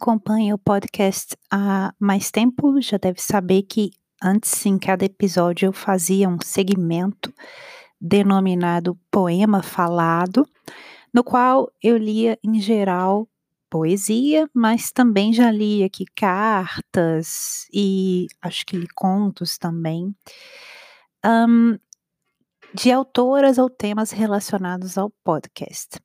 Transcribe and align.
Acompanha 0.00 0.54
o 0.54 0.58
podcast 0.58 1.36
há 1.50 1.92
mais 1.98 2.30
tempo, 2.30 2.80
já 2.80 2.96
deve 2.96 3.20
saber 3.20 3.62
que 3.64 3.90
antes, 4.22 4.64
em 4.64 4.78
cada 4.78 5.04
episódio, 5.04 5.66
eu 5.66 5.72
fazia 5.72 6.28
um 6.28 6.38
segmento 6.40 7.34
denominado 8.00 8.96
Poema 9.10 9.60
Falado, 9.60 10.48
no 11.12 11.24
qual 11.24 11.68
eu 11.82 11.96
lia, 11.96 12.38
em 12.44 12.60
geral, 12.60 13.28
poesia, 13.68 14.48
mas 14.54 14.92
também 14.92 15.32
já 15.32 15.50
li 15.50 15.82
aqui 15.82 16.04
cartas 16.14 17.66
e 17.74 18.28
acho 18.40 18.64
que 18.66 18.76
li 18.76 18.86
contos 18.94 19.58
também, 19.58 20.14
hum, 21.26 21.76
de 22.72 22.92
autoras 22.92 23.58
ou 23.58 23.68
temas 23.68 24.12
relacionados 24.12 24.96
ao 24.96 25.10
podcast. 25.24 25.98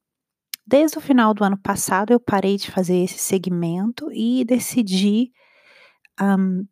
Desde 0.66 0.98
o 0.98 1.02
final 1.02 1.34
do 1.34 1.44
ano 1.44 1.58
passado 1.58 2.12
eu 2.12 2.20
parei 2.20 2.58
de 2.58 2.71
fazer 2.71 2.98
esse 3.04 3.17
segmento 3.20 4.09
e 4.12 4.45
decidi, 4.45 5.31
hã, 6.20 6.66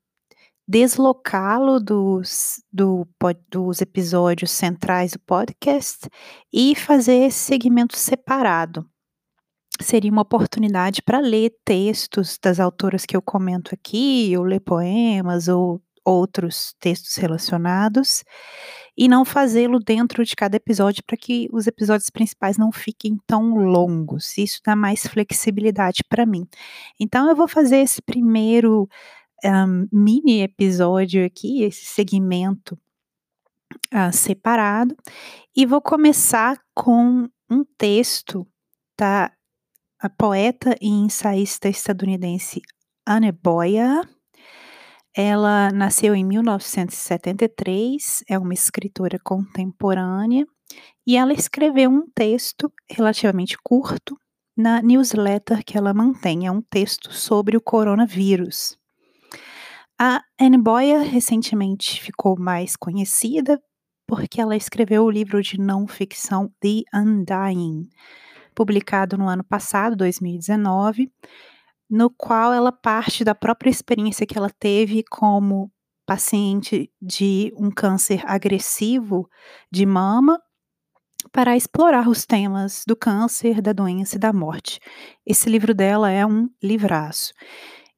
deslocá-lo 0.67 1.79
dos 1.79 2.63
do 2.71 3.05
dos 3.49 3.81
episódios 3.81 4.51
centrais 4.51 5.11
do 5.11 5.19
podcast 5.19 6.07
e 6.53 6.75
fazer 6.75 7.27
esse 7.27 7.39
segmento 7.39 7.97
separado. 7.97 8.85
Seria 9.81 10.11
uma 10.11 10.21
oportunidade 10.21 11.01
para 11.01 11.19
ler 11.19 11.51
textos 11.65 12.37
das 12.41 12.59
autoras 12.59 13.05
que 13.05 13.17
eu 13.17 13.21
comento 13.21 13.73
aqui, 13.73 14.33
ou 14.37 14.43
ler 14.43 14.61
poemas 14.61 15.47
ou 15.47 15.81
outros 16.05 16.73
textos 16.79 17.15
relacionados, 17.15 18.23
e 18.97 19.07
não 19.07 19.23
fazê-lo 19.23 19.79
dentro 19.79 20.23
de 20.23 20.35
cada 20.35 20.57
episódio 20.57 21.03
para 21.05 21.17
que 21.17 21.47
os 21.51 21.67
episódios 21.67 22.09
principais 22.09 22.57
não 22.57 22.71
fiquem 22.71 23.17
tão 23.25 23.55
longos. 23.55 24.37
Isso 24.37 24.59
dá 24.65 24.75
mais 24.75 25.07
flexibilidade 25.07 26.03
para 26.07 26.25
mim. 26.25 26.47
Então 26.99 27.29
eu 27.29 27.35
vou 27.35 27.47
fazer 27.47 27.77
esse 27.77 28.01
primeiro 28.01 28.87
um, 29.43 29.87
mini 29.91 30.41
episódio 30.41 31.25
aqui, 31.25 31.63
esse 31.63 31.85
segmento 31.85 32.77
uh, 33.93 34.11
separado, 34.11 34.95
e 35.55 35.65
vou 35.65 35.81
começar 35.81 36.59
com 36.75 37.27
um 37.49 37.63
texto 37.77 38.47
da 38.97 39.31
poeta 40.17 40.75
e 40.81 40.87
ensaísta 40.87 41.69
estadunidense 41.69 42.61
Anne 43.05 43.31
Boyer 43.31 44.07
ela 45.15 45.69
nasceu 45.71 46.15
em 46.15 46.23
1973, 46.23 48.23
é 48.29 48.39
uma 48.39 48.53
escritora 48.53 49.19
contemporânea 49.23 50.45
e 51.05 51.17
ela 51.17 51.33
escreveu 51.33 51.89
um 51.89 52.07
texto 52.15 52.71
relativamente 52.89 53.57
curto 53.61 54.17
na 54.55 54.81
newsletter 54.81 55.63
que 55.65 55.77
ela 55.77 55.93
mantém. 55.93 56.47
É 56.47 56.51
um 56.51 56.61
texto 56.61 57.11
sobre 57.11 57.57
o 57.57 57.61
coronavírus. 57.61 58.77
A 59.99 60.23
Anne 60.39 60.57
Boyer 60.57 61.01
recentemente 61.01 62.01
ficou 62.01 62.39
mais 62.39 62.75
conhecida 62.75 63.61
porque 64.07 64.41
ela 64.41 64.55
escreveu 64.55 65.03
o 65.03 65.11
livro 65.11 65.41
de 65.41 65.59
não 65.59 65.87
ficção 65.87 66.51
The 66.59 66.83
Undying, 66.93 67.87
publicado 68.55 69.17
no 69.17 69.27
ano 69.27 69.43
passado, 69.43 69.95
2019 69.95 71.11
no 71.91 72.09
qual 72.09 72.53
ela 72.53 72.71
parte 72.71 73.21
da 73.25 73.35
própria 73.35 73.69
experiência 73.69 74.25
que 74.25 74.37
ela 74.37 74.49
teve 74.49 75.03
como 75.03 75.69
paciente 76.05 76.89
de 77.01 77.53
um 77.57 77.69
câncer 77.69 78.23
agressivo 78.25 79.29
de 79.69 79.85
mama 79.85 80.41
para 81.33 81.57
explorar 81.57 82.07
os 82.07 82.25
temas 82.25 82.83
do 82.87 82.95
câncer, 82.95 83.61
da 83.61 83.73
doença 83.73 84.15
e 84.15 84.19
da 84.19 84.31
morte. 84.31 84.79
Esse 85.25 85.49
livro 85.49 85.73
dela 85.73 86.09
é 86.09 86.25
um 86.25 86.49
livraço. 86.63 87.33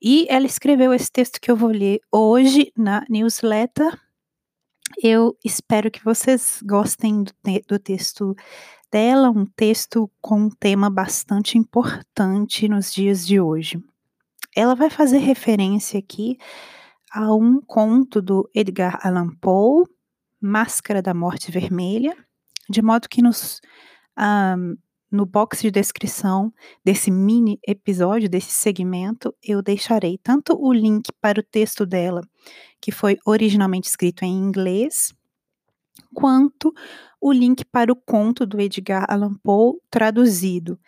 E 0.01 0.25
ela 0.27 0.47
escreveu 0.47 0.91
esse 0.91 1.11
texto 1.11 1.39
que 1.39 1.49
eu 1.49 1.55
vou 1.55 1.69
ler 1.69 1.99
hoje 2.11 2.73
na 2.75 3.05
newsletter. 3.07 3.97
Eu 5.01 5.37
espero 5.43 5.89
que 5.89 6.03
vocês 6.03 6.61
gostem 6.63 7.23
do, 7.23 7.31
te 7.43 7.63
do 7.67 7.79
texto 7.79 8.35
dela, 8.91 9.29
um 9.29 9.45
texto 9.45 10.09
com 10.21 10.41
um 10.41 10.49
tema 10.49 10.89
bastante 10.89 11.57
importante 11.57 12.67
nos 12.67 12.93
dias 12.93 13.25
de 13.25 13.39
hoje. 13.39 13.83
Ela 14.55 14.75
vai 14.75 14.89
fazer 14.89 15.17
referência 15.17 15.97
aqui 15.99 16.37
a 17.11 17.33
um 17.33 17.59
conto 17.61 18.21
do 18.21 18.49
Edgar 18.53 18.99
Allan 19.05 19.29
Poe, 19.41 19.85
Máscara 20.39 21.01
da 21.01 21.13
Morte 21.13 21.51
Vermelha, 21.51 22.15
de 22.69 22.81
modo 22.81 23.09
que 23.09 23.21
nos, 23.21 23.61
um, 24.17 24.77
no 25.13 25.27
box 25.27 25.61
de 25.61 25.69
descrição 25.69 26.51
desse 26.83 27.11
mini 27.11 27.59
episódio, 27.67 28.27
desse 28.27 28.51
segmento, 28.51 29.33
eu 29.43 29.61
deixarei 29.61 30.17
tanto 30.17 30.57
o 30.59 30.73
link 30.73 31.11
para 31.21 31.39
o 31.39 31.43
texto 31.43 31.85
dela, 31.85 32.21
que 32.81 32.91
foi 32.91 33.19
originalmente 33.23 33.87
escrito 33.87 34.25
em 34.25 34.35
inglês, 34.35 35.13
quanto 36.15 36.73
o 37.21 37.31
link 37.31 37.63
para 37.63 37.91
o 37.91 37.95
conto 37.95 38.43
do 38.43 38.59
Edgar 38.59 39.05
Allan 39.07 39.35
Poe 39.43 39.75
traduzido. 39.91 40.79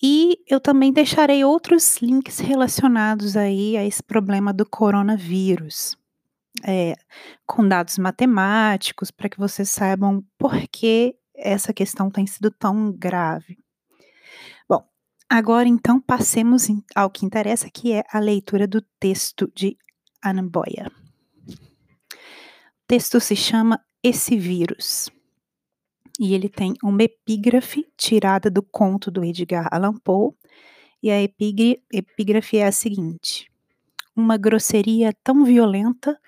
E 0.00 0.36
eu 0.46 0.60
também 0.60 0.92
deixarei 0.92 1.42
outros 1.42 1.96
links 2.02 2.38
relacionados 2.38 3.34
aí 3.34 3.78
a 3.78 3.84
esse 3.84 4.02
problema 4.02 4.52
do 4.52 4.68
coronavírus, 4.68 5.96
é, 6.62 6.94
com 7.46 7.66
dados 7.66 7.96
matemáticos, 7.96 9.10
para 9.10 9.30
que 9.30 9.38
vocês 9.38 9.70
saibam 9.70 10.22
por 10.36 10.52
que 10.70 11.16
essa 11.38 11.72
questão 11.72 12.10
tem 12.10 12.26
sido 12.26 12.50
tão 12.50 12.92
grave. 12.92 13.58
Bom, 14.68 14.84
agora 15.28 15.68
então 15.68 16.00
passemos 16.00 16.66
ao 16.94 17.10
que 17.10 17.24
interessa, 17.24 17.70
que 17.70 17.92
é 17.92 18.02
a 18.12 18.18
leitura 18.18 18.66
do 18.66 18.82
texto 19.00 19.50
de 19.54 19.76
Anna 20.24 20.42
Boyer. 20.42 20.90
O 21.48 22.86
texto 22.86 23.20
se 23.20 23.36
chama 23.36 23.80
Esse 24.02 24.36
Vírus 24.36 25.10
e 26.18 26.34
ele 26.34 26.48
tem 26.48 26.74
uma 26.82 27.04
epígrafe 27.04 27.86
tirada 27.96 28.50
do 28.50 28.62
conto 28.62 29.10
do 29.10 29.24
Edgar 29.24 29.68
Allan 29.70 29.94
Poe, 29.94 30.32
e 31.00 31.10
a 31.12 31.22
epígrafe 31.22 32.56
é 32.58 32.66
a 32.66 32.72
seguinte: 32.72 33.48
Uma 34.16 34.36
grosseria 34.36 35.12
tão 35.22 35.44
violenta, 35.44 36.18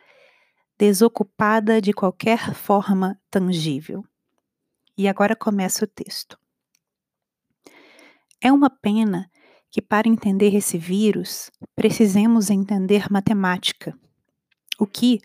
desocupada 0.79 1.81
de 1.81 1.93
qualquer 1.93 2.55
forma 2.55 3.21
tangível. 3.29 4.05
E 4.97 5.09
agora 5.09 5.35
começa 5.35 5.85
o 5.85 5.89
texto. 5.89 6.39
É 8.41 8.51
uma 8.53 8.71
pena 8.71 9.31
que, 9.71 9.81
para 9.81 10.09
entender 10.09 10.55
esse 10.55 10.77
vírus, 10.77 11.51
precisemos 11.77 12.51
entender 12.51 13.07
matemática, 13.11 13.97
o 14.79 14.87
que, 14.87 15.21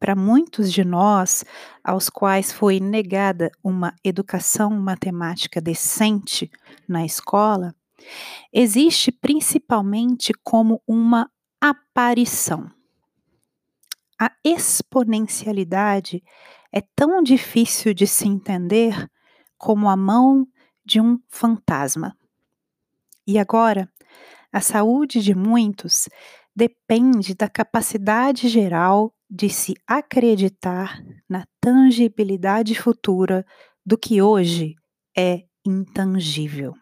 para 0.00 0.16
muitos 0.16 0.72
de 0.72 0.84
nós, 0.84 1.44
aos 1.82 2.10
quais 2.10 2.52
foi 2.52 2.80
negada 2.80 3.50
uma 3.62 3.94
educação 4.02 4.70
matemática 4.70 5.60
decente 5.60 6.50
na 6.88 7.04
escola, 7.04 7.74
existe 8.52 9.12
principalmente 9.12 10.32
como 10.42 10.82
uma 10.86 11.30
aparição. 11.60 12.70
A 14.20 14.30
exponencialidade 14.44 16.22
é 16.76 16.80
tão 16.96 17.22
difícil 17.22 17.94
de 17.94 18.04
se 18.04 18.26
entender 18.26 19.08
como 19.56 19.88
a 19.88 19.96
mão 19.96 20.44
de 20.84 21.00
um 21.00 21.20
fantasma. 21.28 22.16
E 23.24 23.38
agora, 23.38 23.88
a 24.52 24.60
saúde 24.60 25.22
de 25.22 25.36
muitos 25.36 26.08
depende 26.54 27.32
da 27.32 27.48
capacidade 27.48 28.48
geral 28.48 29.14
de 29.30 29.48
se 29.48 29.74
acreditar 29.86 31.00
na 31.28 31.46
tangibilidade 31.60 32.74
futura 32.74 33.46
do 33.86 33.96
que 33.96 34.20
hoje 34.20 34.74
é 35.16 35.44
intangível. 35.64 36.74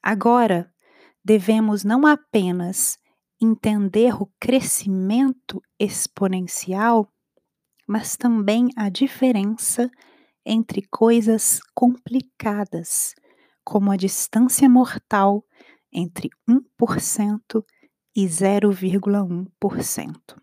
Agora, 0.00 0.72
devemos 1.24 1.82
não 1.82 2.06
apenas 2.06 2.96
entender 3.40 4.14
o 4.22 4.30
crescimento 4.38 5.60
exponencial, 5.80 7.11
mas 7.86 8.16
também 8.16 8.68
a 8.76 8.88
diferença 8.88 9.90
entre 10.44 10.82
coisas 10.82 11.60
complicadas, 11.74 13.14
como 13.64 13.90
a 13.90 13.96
distância 13.96 14.68
mortal 14.68 15.44
entre 15.92 16.30
1% 16.48 17.64
e 18.14 18.26
0,1%. 18.26 20.42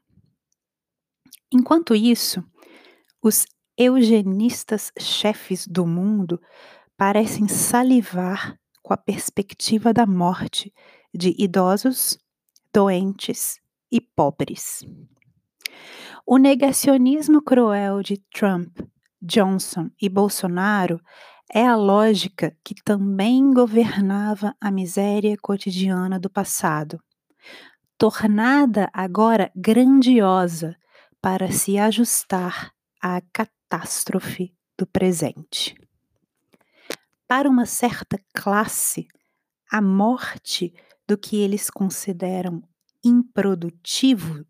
Enquanto 1.52 1.96
isso, 1.96 2.44
os 3.22 3.46
eugenistas 3.78 4.92
chefes 5.00 5.68
do 5.68 5.86
mundo 5.86 6.40
parecem 6.96 7.48
salivar 7.48 8.58
com 8.84 8.94
a 8.94 8.98
perspectiva 8.98 9.94
da 9.94 10.06
morte 10.06 10.74
de 11.14 11.36
idosos, 11.38 12.18
doentes 12.74 13.60
e 13.92 14.00
pobres. 14.00 14.86
O 16.26 16.38
negacionismo 16.38 17.42
cruel 17.42 18.04
de 18.04 18.18
Trump, 18.32 18.78
Johnson 19.22 19.90
e 20.02 20.08
Bolsonaro 20.08 21.02
É 21.52 21.66
a 21.66 21.76
lógica 21.76 22.56
que 22.64 22.76
também 22.84 23.52
governava 23.52 24.56
a 24.62 24.70
miséria 24.70 25.36
cotidiana 25.42 26.20
do 26.20 26.30
passado, 26.30 27.02
tornada 27.98 28.88
agora 28.94 29.52
grandiosa 29.56 30.78
para 31.20 31.52
se 31.52 31.80
ajustar 31.80 32.72
à 33.02 33.20
catástrofe 33.34 34.54
do 34.78 34.86
presente. 34.86 35.74
Para 37.28 37.50
uma 37.50 37.66
certa 37.66 38.20
classe, 38.34 39.08
a 39.72 39.82
morte 39.82 40.74
do 41.08 41.18
que 41.18 41.38
eles 41.38 41.70
consideram 41.70 42.62
improdutivo 43.04 44.46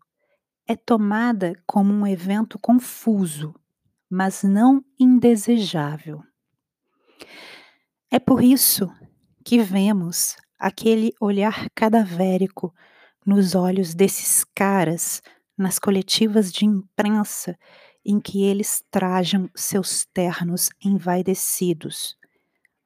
é 0.70 0.76
tomada 0.76 1.60
como 1.66 1.92
um 1.92 2.06
evento 2.06 2.56
confuso, 2.56 3.52
mas 4.08 4.44
não 4.44 4.84
indesejável. 5.00 6.22
É 8.08 8.20
por 8.20 8.40
isso 8.40 8.88
que 9.44 9.60
vemos 9.60 10.36
aquele 10.56 11.12
olhar 11.20 11.68
cadavérico 11.74 12.72
nos 13.26 13.56
olhos 13.56 13.96
desses 13.96 14.44
caras 14.54 15.20
nas 15.58 15.76
coletivas 15.80 16.52
de 16.52 16.64
imprensa 16.64 17.58
em 18.04 18.20
que 18.20 18.44
eles 18.44 18.80
trajam 18.92 19.50
seus 19.56 20.06
ternos 20.14 20.70
envaidecidos, 20.84 22.16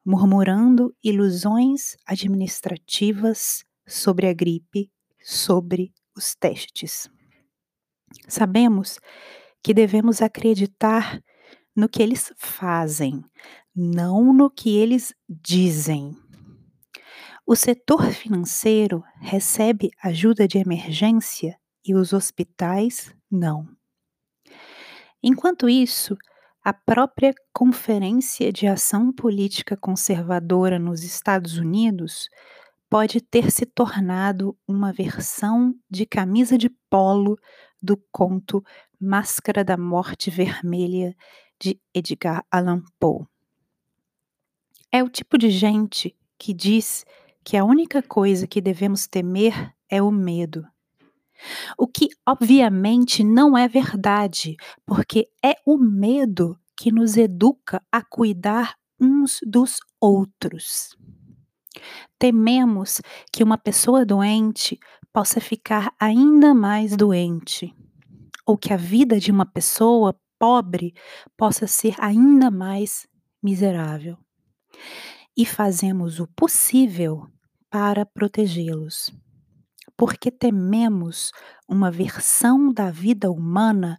murmurando 0.03 0.91
ilusões 1.03 1.95
administrativas 2.03 3.63
sobre 3.87 4.25
a 4.27 4.33
gripe, 4.33 4.89
sobre 5.21 5.93
os 6.17 6.33
testes. 6.33 7.13
Sabemos 8.27 8.99
que 9.63 9.73
devemos 9.73 10.21
acreditar 10.21 11.21
no 11.75 11.89
que 11.89 12.01
eles 12.01 12.31
fazem, 12.37 13.23
não 13.75 14.33
no 14.33 14.49
que 14.49 14.77
eles 14.77 15.13
dizem. 15.27 16.15
O 17.45 17.55
setor 17.55 18.11
financeiro 18.11 19.03
recebe 19.19 19.91
ajuda 20.01 20.47
de 20.47 20.57
emergência 20.57 21.59
e 21.85 21.93
os 21.93 22.13
hospitais 22.13 23.13
não. 23.29 23.67
Enquanto 25.21 25.69
isso, 25.69 26.17
a 26.63 26.73
própria 26.73 27.33
Conferência 27.53 28.51
de 28.51 28.65
Ação 28.65 29.11
Política 29.11 29.77
Conservadora 29.77 30.79
nos 30.79 31.03
Estados 31.03 31.57
Unidos 31.57 32.27
pode 32.89 33.21
ter 33.21 33.51
se 33.51 33.65
tornado 33.65 34.57
uma 34.67 34.91
versão 34.91 35.75
de 35.89 36.05
camisa 36.05 36.57
de 36.57 36.69
polo 36.89 37.37
do 37.81 37.97
conto 38.11 38.63
Máscara 38.99 39.63
da 39.63 39.77
Morte 39.77 40.29
Vermelha 40.29 41.15
de 41.59 41.79
Edgar 41.93 42.45
Allan 42.49 42.81
Poe. 42.99 43.25
É 44.91 45.03
o 45.03 45.09
tipo 45.09 45.37
de 45.37 45.49
gente 45.49 46.15
que 46.37 46.53
diz 46.53 47.05
que 47.43 47.57
a 47.57 47.63
única 47.63 48.01
coisa 48.01 48.47
que 48.47 48.61
devemos 48.61 49.07
temer 49.07 49.73
é 49.89 50.01
o 50.01 50.11
medo. 50.11 50.65
O 51.77 51.87
que, 51.87 52.09
obviamente, 52.25 53.23
não 53.23 53.57
é 53.57 53.67
verdade, 53.67 54.55
porque 54.85 55.27
é 55.43 55.55
o 55.65 55.77
medo 55.77 56.57
que 56.75 56.91
nos 56.91 57.17
educa 57.17 57.81
a 57.91 58.01
cuidar 58.01 58.75
uns 58.99 59.39
dos 59.45 59.77
outros. 59.99 60.95
Tememos 62.17 63.01
que 63.31 63.43
uma 63.43 63.57
pessoa 63.57 64.05
doente 64.05 64.79
possa 65.15 65.39
ficar 65.39 65.95
ainda 65.97 66.53
mais 66.53 66.97
doente, 66.97 67.73
ou 68.45 68.57
que 68.57 68.73
a 68.73 68.75
vida 68.75 69.17
de 69.17 69.31
uma 69.31 69.45
pessoa 69.45 70.13
pobre 70.37 70.93
possa 71.37 71.67
ser 71.67 71.95
ainda 71.99 72.51
mais 72.51 73.07
miserável. 73.41 74.17
E 75.37 75.45
fazemos 75.45 76.19
o 76.19 76.27
possível 76.27 77.29
para 77.69 78.05
protegê-los, 78.05 79.09
porque 79.95 80.29
tememos 80.29 81.31
uma 81.65 81.89
versão 81.89 82.73
da 82.73 82.91
vida 82.91 83.31
humana 83.31 83.97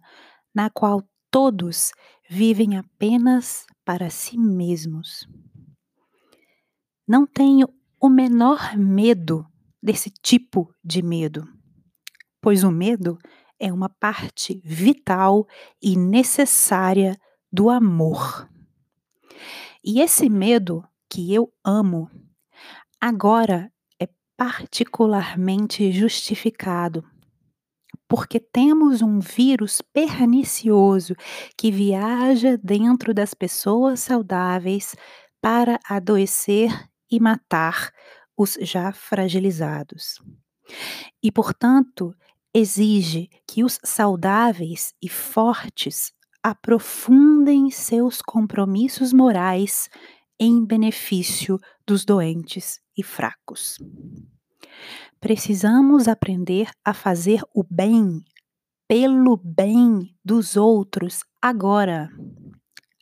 na 0.53 0.69
qual 0.69 1.01
todos 1.31 1.93
vivem 2.29 2.77
apenas 2.77 3.65
para 3.83 4.11
si 4.11 4.37
mesmos. 4.37 5.27
Não 7.07 7.25
tenho 7.25 7.67
o 7.99 8.07
menor 8.07 8.77
medo 8.77 9.47
desse 9.81 10.09
tipo 10.09 10.73
de 10.83 11.01
medo, 11.01 11.47
pois 12.41 12.63
o 12.63 12.71
medo 12.71 13.17
é 13.59 13.71
uma 13.71 13.89
parte 13.89 14.61
vital 14.63 15.47
e 15.81 15.95
necessária 15.95 17.17
do 17.51 17.69
amor. 17.69 18.47
E 19.83 20.01
esse 20.01 20.29
medo 20.29 20.83
que 21.09 21.33
eu 21.33 21.51
amo, 21.63 22.09
agora 22.99 23.71
é 23.99 24.07
particularmente 24.35 25.91
justificado, 25.91 27.03
porque 28.07 28.39
temos 28.39 29.01
um 29.01 29.19
vírus 29.19 29.81
pernicioso 29.81 31.15
que 31.57 31.71
viaja 31.71 32.57
dentro 32.57 33.13
das 33.13 33.33
pessoas 33.33 33.99
saudáveis 34.01 34.95
para 35.41 35.79
adoecer 35.87 36.71
e 37.09 37.19
matar 37.19 37.91
os 38.37 38.57
já 38.61 38.91
fragilizados. 38.91 40.21
E, 41.21 41.31
portanto, 41.31 42.13
exige 42.53 43.29
que 43.47 43.63
os 43.63 43.79
saudáveis 43.83 44.93
e 45.01 45.09
fortes 45.09 46.13
aprofundem 46.43 47.69
seus 47.71 48.21
compromissos 48.21 49.11
morais 49.11 49.89
em 50.39 50.63
benefício 50.63 51.59
dos 51.85 52.05
doentes 52.05 52.79
e 52.95 53.03
fracos. 53.03 53.77
Precisamos 55.19 56.07
aprender 56.07 56.69
a 56.85 56.93
fazer 56.93 57.41
o 57.53 57.63
bem 57.63 58.23
pelo 58.87 59.35
bem 59.35 60.15
dos 60.23 60.55
outros 60.55 61.23
agora. 61.41 62.09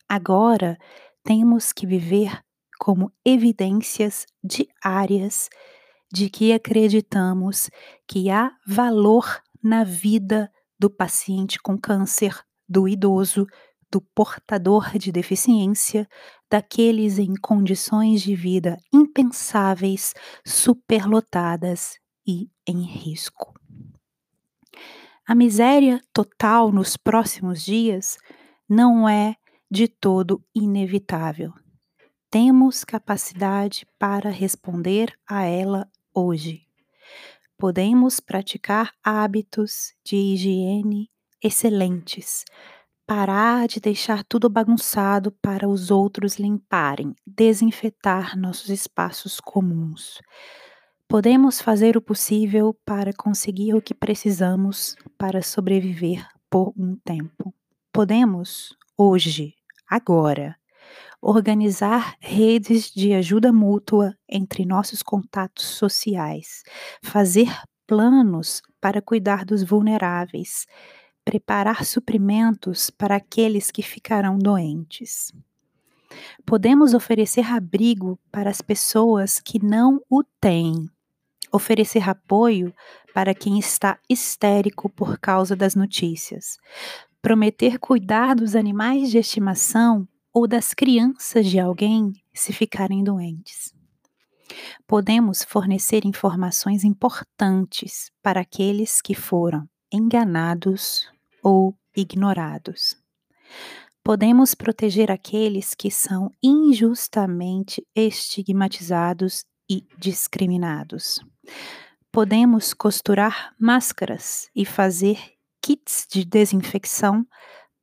Agora 0.10 0.78
temos 1.24 1.72
que 1.72 1.86
viver 1.86 2.42
como 2.80 3.12
evidências 3.24 4.26
diárias 4.44 5.50
de 6.12 6.30
que 6.30 6.54
acreditamos 6.54 7.70
que 8.08 8.30
há 8.30 8.52
valor 8.66 9.42
na 9.62 9.84
vida 9.84 10.52
do 10.80 10.90
paciente 10.90 11.60
com 11.60 11.78
câncer, 11.78 12.40
do 12.68 12.88
idoso, 12.88 13.48
do 13.92 14.02
portador 14.02 14.98
de 14.98 15.12
deficiência, 15.12 16.08
daqueles 16.50 17.18
em 17.18 17.34
condições 17.36 18.22
de 18.22 18.36
vida 18.36 18.78
impensáveis, 18.94 20.14
superlotadas 20.46 21.98
e 22.28 22.50
em 22.68 22.82
risco. 22.82 23.54
A 25.28 25.34
miséria 25.34 26.02
total 26.14 26.72
nos 26.72 26.98
próximos 26.98 27.64
dias 27.64 28.18
não 28.70 29.08
é 29.10 29.36
de 29.72 29.88
todo 29.88 30.44
inevitável. 30.54 31.54
Temos 32.38 32.84
capacidade 32.84 33.88
para 33.98 34.30
responder 34.30 35.18
a 35.26 35.46
ela 35.46 35.90
hoje. 36.14 36.68
Podemos 37.58 38.20
praticar 38.20 38.92
hábitos 39.02 39.94
de 40.04 40.18
higiene 40.18 41.10
excelentes, 41.42 42.44
parar 43.08 43.70
de 43.70 43.80
deixar 43.80 44.22
tudo 44.26 44.50
bagunçado 44.50 45.32
para 45.32 45.66
os 45.66 45.90
outros 45.90 46.36
limparem, 46.36 47.16
desinfetar 47.26 48.38
nossos 48.38 48.68
espaços 48.68 49.40
comuns. 49.40 50.20
Podemos 51.08 51.62
fazer 51.62 51.96
o 51.96 52.02
possível 52.02 52.78
para 52.84 53.14
conseguir 53.14 53.76
o 53.76 53.82
que 53.82 53.94
precisamos 53.94 54.98
para 55.18 55.42
sobreviver 55.42 56.28
por 56.50 56.74
um 56.76 56.98
tempo. 56.98 57.54
Podemos, 57.94 58.76
hoje, 58.98 59.56
agora, 59.88 60.58
organizar 61.28 62.16
redes 62.20 62.92
de 62.92 63.12
ajuda 63.12 63.52
mútua 63.52 64.16
entre 64.30 64.64
nossos 64.64 65.02
contatos 65.02 65.66
sociais, 65.66 66.62
fazer 67.02 67.52
planos 67.88 68.62
para 68.80 69.02
cuidar 69.02 69.44
dos 69.44 69.64
vulneráveis, 69.64 70.68
preparar 71.24 71.84
suprimentos 71.84 72.92
para 72.92 73.16
aqueles 73.16 73.72
que 73.72 73.82
ficarão 73.82 74.38
doentes. 74.38 75.34
Podemos 76.46 76.94
oferecer 76.94 77.52
abrigo 77.52 78.20
para 78.32 78.52
as 78.52 78.62
pessoas 78.62 79.40
que 79.40 79.58
não 79.58 80.00
o 80.08 80.24
têm, 80.40 80.88
oferecer 81.52 82.08
apoio 82.08 82.72
para 83.16 83.34
quem 83.34 83.58
está 83.58 83.98
histérico 84.08 84.92
por 84.92 85.18
causa 85.18 85.56
das 85.56 85.74
notícias, 85.74 86.60
prometer 87.20 87.80
cuidar 87.80 88.36
dos 88.36 88.56
animais 88.56 89.10
de 89.10 89.18
estimação 89.18 90.08
ou 90.36 90.46
das 90.46 90.74
crianças 90.74 91.46
de 91.46 91.58
alguém 91.58 92.12
se 92.34 92.52
ficarem 92.52 93.02
doentes. 93.02 93.74
Podemos 94.86 95.44
fornecer 95.44 96.06
informações 96.06 96.84
importantes 96.84 98.12
para 98.22 98.42
aqueles 98.42 99.02
que 99.02 99.16
foram 99.16 99.66
enganados 99.90 101.10
ou 101.42 101.74
ignorados. 101.96 102.98
Podemos 104.04 104.54
proteger 104.54 105.10
aqueles 105.10 105.74
que 105.74 105.90
são 105.90 106.30
injustamente 106.44 107.82
estigmatizados 107.96 109.46
e 109.70 109.88
discriminados. 109.98 111.26
Podemos 112.12 112.74
costurar 112.74 113.56
máscaras 113.58 114.50
e 114.54 114.66
fazer 114.66 115.18
kits 115.62 116.06
de 116.12 116.26
desinfecção 116.26 117.26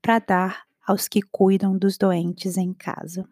para 0.02 0.18
dar 0.18 0.71
aos 0.86 1.08
que 1.08 1.22
cuidam 1.22 1.76
dos 1.76 1.96
doentes 1.96 2.56
em 2.56 2.72
casa. 2.72 3.26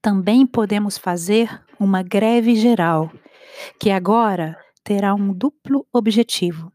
Também 0.00 0.46
podemos 0.46 0.98
fazer 0.98 1.62
uma 1.80 2.02
greve 2.02 2.54
geral, 2.56 3.10
que 3.80 3.90
agora 3.90 4.56
terá 4.82 5.14
um 5.14 5.32
duplo 5.32 5.86
objetivo: 5.92 6.70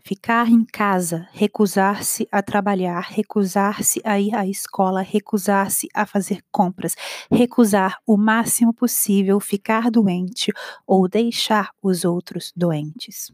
ficar 0.00 0.48
em 0.48 0.64
casa, 0.64 1.28
recusar-se 1.32 2.28
a 2.30 2.42
trabalhar, 2.42 3.00
recusar-se 3.00 4.00
a 4.04 4.18
ir 4.18 4.34
à 4.34 4.46
escola, 4.46 5.00
recusar-se 5.00 5.88
a 5.94 6.04
fazer 6.04 6.42
compras, 6.50 6.96
recusar 7.30 7.98
o 8.06 8.16
máximo 8.16 8.74
possível 8.74 9.38
ficar 9.38 9.90
doente 9.90 10.52
ou 10.86 11.08
deixar 11.08 11.70
os 11.82 12.04
outros 12.04 12.52
doentes. 12.56 13.32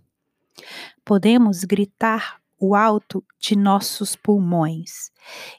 Podemos 1.05 1.65
gritar 1.65 2.42
o 2.63 2.77
alto 2.77 3.25
de 3.41 3.57
nossos 3.57 4.15
pulmões 4.15 5.11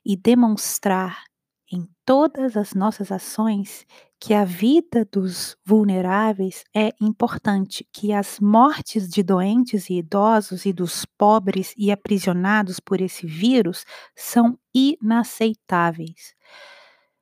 e 0.06 0.16
demonstrar 0.16 1.26
em 1.70 1.86
todas 2.06 2.56
as 2.56 2.74
nossas 2.74 3.12
ações 3.12 3.86
que 4.18 4.34
a 4.34 4.46
vida 4.46 5.04
dos 5.12 5.58
vulneráveis 5.66 6.64
é 6.74 6.94
importante, 7.02 7.86
que 7.92 8.14
as 8.14 8.40
mortes 8.40 9.10
de 9.10 9.22
doentes 9.22 9.90
e 9.90 9.96
idosos 9.96 10.66
e 10.66 10.72
dos 10.72 11.04
pobres 11.04 11.74
e 11.78 11.92
aprisionados 11.92 12.80
por 12.80 13.02
esse 13.02 13.28
vírus 13.28 13.84
são 14.16 14.58
inaceitáveis. 14.74 16.34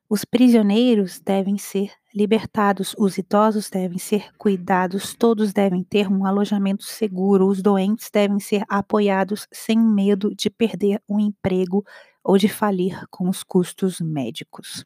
Os 0.08 0.24
prisioneiros 0.24 1.20
devem 1.20 1.58
ser 1.58 1.92
libertados, 2.14 2.94
os 2.98 3.18
idosos 3.18 3.70
devem 3.70 3.98
ser 3.98 4.32
cuidados, 4.38 5.14
todos 5.14 5.54
devem 5.54 5.84
ter 5.84 6.08
um 6.10 6.26
alojamento 6.26 6.84
seguro, 6.84 7.48
os 7.48 7.62
doentes 7.62 8.10
devem 8.12 8.40
ser 8.40 8.64
apoiados 8.68 9.48
sem 9.52 9.80
medo 9.80 10.36
de 10.36 10.50
perder 10.50 11.02
o 11.08 11.16
um 11.16 11.20
emprego 11.20 11.84
ou 12.24 12.38
de 12.38 12.48
falir 12.48 13.06
com 13.10 13.30
os 13.30 13.44
custos 13.44 14.00
médicos. 14.00 14.86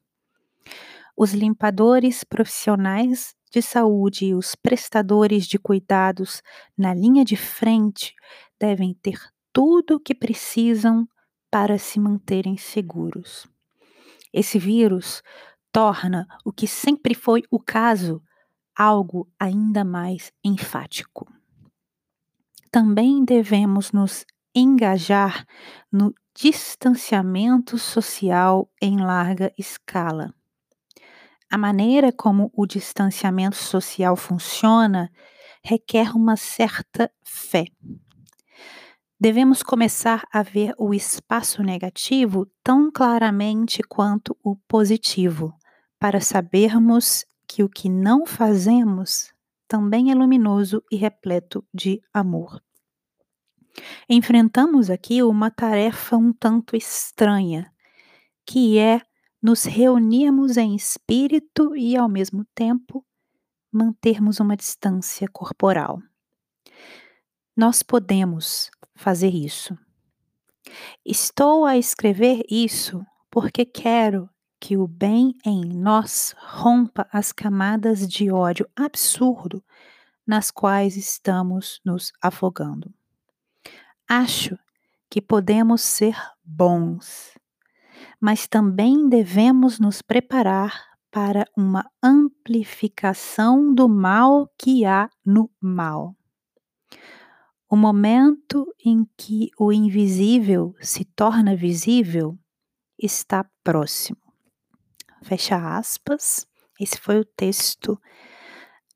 Os 1.17 1.33
limpadores 1.33 2.23
profissionais 2.23 3.35
de 3.51 3.61
saúde 3.61 4.25
e 4.25 4.35
os 4.35 4.53
prestadores 4.53 5.47
de 5.47 5.57
cuidados 5.57 6.41
na 6.77 6.93
linha 6.93 7.23
de 7.23 7.37
frente 7.37 8.13
devem 8.59 8.93
ter 8.93 9.17
tudo 9.53 9.95
o 9.95 9.99
que 9.99 10.13
precisam 10.13 11.07
para 11.49 11.77
se 11.77 11.99
manterem 11.99 12.57
seguros. 12.57 13.47
Esse 14.33 14.59
vírus 14.59 15.23
torna 15.75 16.25
o 16.45 16.53
que 16.53 16.67
sempre 16.67 17.13
foi 17.13 17.43
o 17.51 17.59
caso 17.59 18.23
algo 18.73 19.29
ainda 19.37 19.83
mais 19.83 20.31
enfático. 20.41 21.27
Também 22.71 23.25
devemos 23.25 23.91
nos 23.91 24.25
engajar 24.55 25.45
no 25.91 26.13
distanciamento 26.33 27.77
social 27.77 28.71
em 28.81 29.01
larga 29.01 29.51
escala. 29.57 30.33
A 31.51 31.57
maneira 31.57 32.09
como 32.09 32.49
o 32.55 32.65
distanciamento 32.65 33.57
social 33.57 34.15
funciona 34.15 35.11
requer 35.61 36.15
uma 36.15 36.37
certa 36.37 37.11
fé. 37.21 37.65
Devemos 39.19 39.61
começar 39.61 40.25
a 40.31 40.41
ver 40.41 40.73
o 40.77 40.93
espaço 40.93 41.61
negativo 41.61 42.49
tão 42.63 42.89
claramente 42.89 43.83
quanto 43.83 44.37
o 44.41 44.55
positivo, 44.55 45.53
para 45.99 46.19
sabermos 46.21 47.25
que 47.47 47.63
o 47.63 47.69
que 47.69 47.89
não 47.89 48.25
fazemos 48.25 49.33
também 49.67 50.11
é 50.11 50.15
luminoso 50.15 50.83
e 50.91 50.95
repleto 50.95 51.65
de 51.73 52.01
amor. 52.13 52.61
Enfrentamos 54.09 54.89
aqui 54.89 55.21
uma 55.21 55.51
tarefa 55.51 56.15
um 56.15 56.31
tanto 56.31 56.75
estranha, 56.75 57.71
que 58.45 58.77
é 58.77 59.01
nos 59.41 59.63
reunirmos 59.63 60.57
em 60.57 60.75
espírito 60.75 61.75
e, 61.75 61.95
ao 61.95 62.07
mesmo 62.07 62.45
tempo, 62.55 63.05
mantermos 63.71 64.39
uma 64.39 64.55
distância 64.55 65.27
corporal. 65.27 66.01
Nós 67.55 67.83
podemos 67.83 68.71
fazer 68.95 69.33
isso. 69.33 69.77
Estou 71.05 71.65
a 71.65 71.77
escrever 71.77 72.43
isso 72.49 73.05
porque 73.29 73.65
quero 73.65 74.29
que 74.59 74.77
o 74.77 74.87
bem 74.87 75.35
em 75.45 75.63
nós 75.65 76.35
rompa 76.37 77.07
as 77.11 77.31
camadas 77.31 78.07
de 78.07 78.31
ódio 78.31 78.67
absurdo 78.75 79.63
nas 80.25 80.49
quais 80.49 80.97
estamos 80.97 81.79
nos 81.85 82.11
afogando. 82.21 82.93
Acho 84.07 84.57
que 85.09 85.21
podemos 85.21 85.81
ser 85.81 86.15
bons, 86.43 87.37
mas 88.19 88.47
também 88.47 89.07
devemos 89.07 89.79
nos 89.79 90.01
preparar 90.01 90.95
para 91.11 91.47
uma 91.55 91.89
amplificação 92.03 93.73
do 93.73 93.87
mal 93.87 94.51
que 94.57 94.85
há 94.85 95.09
no 95.25 95.49
mal. 95.61 96.15
O 97.69 97.75
momento 97.75 98.67
em 98.83 99.07
que 99.17 99.49
o 99.57 99.71
invisível 99.71 100.75
se 100.81 101.05
torna 101.05 101.55
visível 101.55 102.37
está 102.97 103.45
próximo. 103.63 104.24
Fecha 105.25 105.55
aspas. 105.77 106.45
Esse 106.79 106.99
foi 106.99 107.19
o 107.19 107.25
texto 107.25 107.99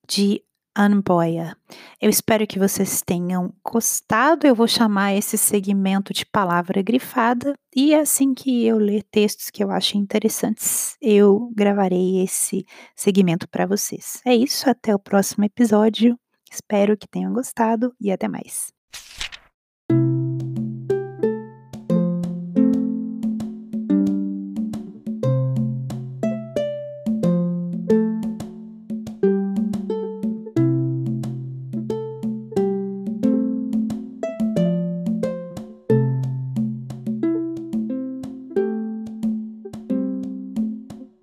de 0.07 0.43
Anboya. 0.77 1.57
Eu 2.00 2.07
espero 2.07 2.45
que 2.45 2.59
vocês 2.59 3.01
tenham 3.01 3.51
gostado. 3.63 4.45
Eu 4.45 4.53
vou 4.53 4.67
chamar 4.67 5.15
esse 5.15 5.39
segmento 5.39 6.13
de 6.13 6.27
palavra 6.27 6.83
grifada 6.83 7.55
e 7.75 7.95
assim 7.95 8.36
que 8.36 8.63
eu 8.63 8.77
ler 8.77 9.01
textos 9.09 9.50
que 9.50 9.63
eu 9.63 9.71
acho 9.71 9.98
interessantes, 9.98 10.95
eu 11.01 11.51
gravarei 11.55 12.21
esse 12.24 12.63
segmento 12.95 13.50
para 13.50 13.65
vocês. 13.65 14.21
É 14.24 14.36
isso, 14.36 14.69
até 14.69 14.93
o 14.93 15.00
próximo 15.00 15.45
episódio. 15.45 16.15
Espero 16.51 16.95
que 16.95 17.07
tenham 17.07 17.33
gostado 17.33 17.91
e 18.00 18.12
até 18.12 18.27
mais. 18.27 18.78